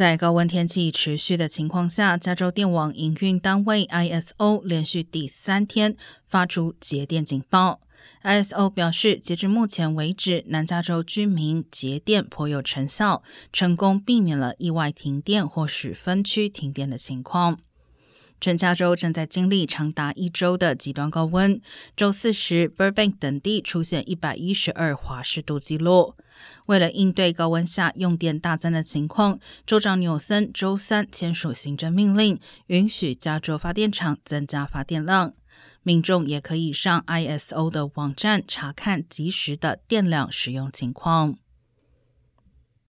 [0.00, 7.82] 在高温天气持续的情况下，加州电网营运单位 ISO 连续第三天发出节电警报。
[8.22, 17.58] ISO 表示，截至目前为止，南加州居民节电颇有成效，成功避免了意外停电或是分区停电的情况。
[18.40, 21.60] 全加州正在经历长达一周的极端高温。
[21.94, 26.14] 周四时，Burbank 等地出现一百一十二华氏度记录。
[26.66, 35.34] 为了应对高温下用电大增的情况，州长纽森周三签署行政命令，允许加州发电厂增加发电量。
[35.82, 41.36] 民众也可以上 ISO 的网站查看即时的电量使用情况。